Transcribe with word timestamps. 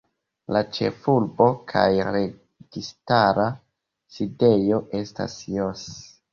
La 0.55 0.61
ĉefurbo 0.77 1.49
kaj 1.73 1.83
registara 2.17 3.47
sidejo 4.17 4.83
estas 5.05 5.41
Jos. 5.61 5.89